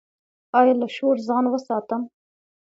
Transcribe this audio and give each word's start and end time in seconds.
ایا 0.59 0.73
له 0.81 0.87
شور 0.95 1.15
ځان 1.27 1.45
وساتم؟ 1.49 2.01